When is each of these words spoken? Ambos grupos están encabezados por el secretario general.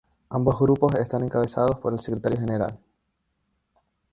Ambos 0.31 0.57
grupos 0.57 0.95
están 0.95 1.23
encabezados 1.23 1.75
por 1.77 1.93
el 1.93 1.99
secretario 1.99 2.39
general. 2.39 2.79